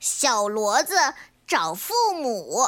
[0.00, 0.94] 小骡子
[1.44, 2.62] 找父母。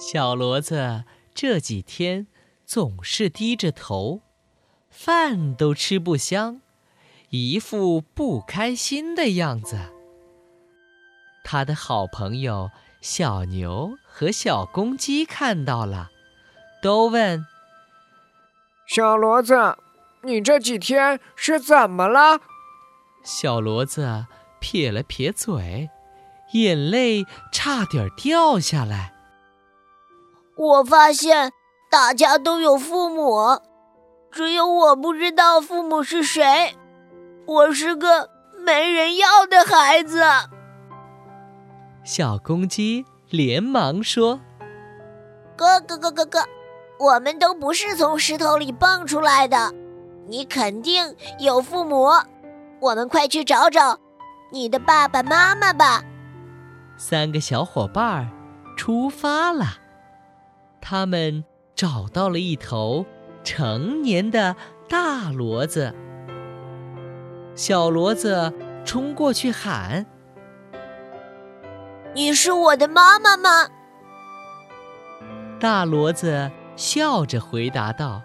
[0.00, 2.26] 小骡子这几天
[2.66, 4.22] 总是低着头，
[4.90, 6.60] 饭都吃不香，
[7.30, 9.78] 一副不开心的样子。
[11.44, 12.70] 他的好朋友
[13.00, 16.10] 小牛和小公鸡看到了，
[16.82, 17.46] 都问
[18.88, 19.78] ：“小骡子。”
[20.24, 22.40] 你这几天是怎么了？
[23.22, 24.26] 小骡子
[24.60, 25.90] 撇了撇嘴，
[26.52, 29.12] 眼泪差点掉下来。
[30.56, 31.52] 我发现
[31.90, 33.60] 大家都有父母，
[34.30, 36.74] 只有我不知道父母是谁。
[37.46, 38.30] 我是个
[38.64, 40.22] 没人要的孩子。
[42.02, 44.40] 小公鸡连忙说
[45.56, 46.44] ：“哥哥哥哥哥，
[46.98, 49.74] 我们都不是从石头里蹦出来的。”
[50.26, 52.08] 你肯定有父母，
[52.80, 53.98] 我们快去找找
[54.50, 56.02] 你的爸爸妈妈吧。
[56.96, 58.30] 三个小伙伴
[58.76, 59.66] 出发了，
[60.80, 61.44] 他们
[61.74, 63.04] 找到了一头
[63.42, 64.56] 成年的
[64.88, 65.94] 大骡子。
[67.54, 68.52] 小骡子
[68.84, 70.06] 冲过去喊
[72.14, 73.68] ：“你是我的妈妈吗？”
[75.60, 78.22] 大骡子笑着回答道。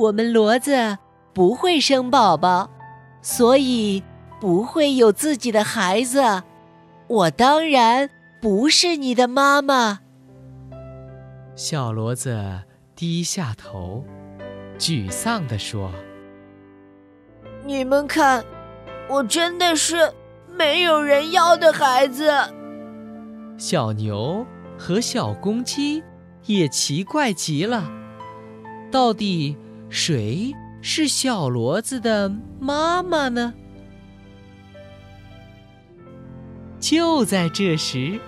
[0.00, 0.96] 我们骡子
[1.34, 2.70] 不会生宝宝，
[3.20, 4.02] 所以
[4.40, 6.42] 不会有自己的孩子。
[7.06, 8.08] 我当然
[8.40, 10.00] 不是你的妈妈。
[11.54, 12.62] 小骡子
[12.96, 14.02] 低下头，
[14.78, 15.92] 沮丧地说
[17.66, 18.42] ：“你们看，
[19.06, 20.10] 我真的是
[20.48, 22.32] 没有人要的孩子。”
[23.58, 24.46] 小牛
[24.78, 26.02] 和小公鸡
[26.46, 27.84] 也奇怪极了，
[28.90, 29.58] 到底？
[29.90, 33.52] 谁是小骡子的妈妈呢？
[36.78, 38.18] 就在这时，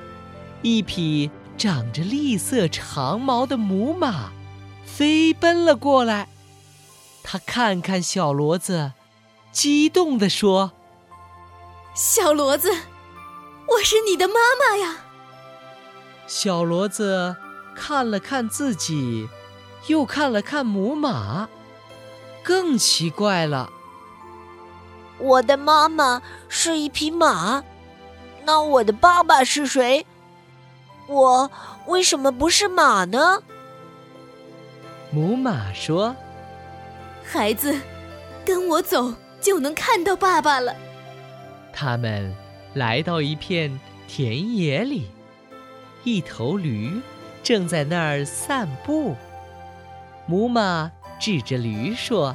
[0.60, 4.30] 一匹长着栗色长毛的母马
[4.84, 6.28] 飞奔了过来。
[7.22, 8.92] 它看看小骡子，
[9.52, 10.72] 激动地说
[11.94, 12.70] ：“小骡子，
[13.68, 15.04] 我是你的妈妈呀！”
[16.26, 17.36] 小骡子
[17.74, 19.28] 看了看自己。
[19.88, 21.48] 又看了看母马，
[22.42, 23.70] 更奇怪了。
[25.18, 27.62] 我的妈妈是一匹马，
[28.44, 30.06] 那我的爸爸是谁？
[31.08, 31.50] 我
[31.86, 33.42] 为什么不是马呢？
[35.10, 36.14] 母马说
[37.22, 37.78] ：“孩子，
[38.44, 40.74] 跟我走就能看到爸爸了。”
[41.72, 42.34] 他们
[42.74, 43.78] 来到一片
[44.08, 45.10] 田野里，
[46.04, 47.00] 一头驴
[47.42, 49.14] 正在那儿散步。
[50.26, 52.34] 母马指着驴说：“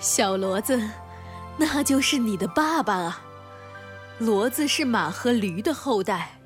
[0.00, 0.82] 小骡子，
[1.56, 3.22] 那就是你的爸爸啊。
[4.20, 6.38] 骡子是马和驴的后代，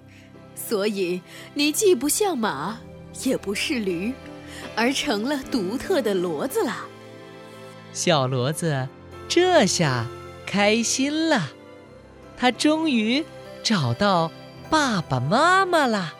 [0.55, 1.21] 所以
[1.55, 2.79] 你既不像马，
[3.25, 4.15] 也不是驴，
[4.75, 6.85] 而成了独特的骡子了。”
[7.93, 8.89] 小骡子
[9.29, 10.07] 这下
[10.47, 11.49] 开心了，
[12.37, 13.25] 他终于
[13.63, 14.31] 找到
[14.69, 16.15] 爸爸妈妈了。